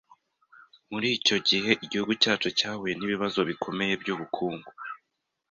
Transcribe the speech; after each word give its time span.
Muri 0.91 1.07
icyo 1.17 1.37
gihe, 1.47 1.71
igihugu 1.85 2.11
cyacu 2.23 2.49
cyahuye 2.57 2.93
n’ibibazo 2.95 3.39
bikomeye 3.49 3.93
by’ubukungu 4.01 4.69